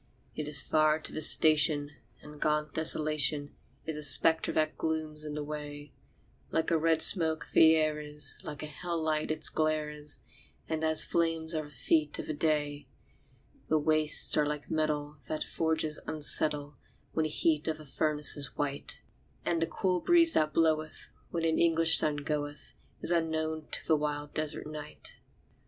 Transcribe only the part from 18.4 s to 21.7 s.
white; And the cool breeze that bloweth when an